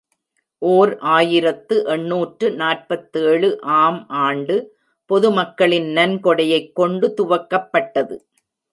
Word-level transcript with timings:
ஓர் 0.61 0.97
ஆயிரத்து 0.99 1.75
எண்ணூற்று 1.85 2.47
நாற்பத்தேழு 2.51 3.61
ஆம் 3.61 4.01
ஆண்டு 4.09 4.57
பொது 5.05 5.31
மக்களின் 5.31 5.89
நன்கொடையைக் 5.95 6.73
கொண்டு 6.73 7.13
துவக்கப்பட்டது. 7.17 8.17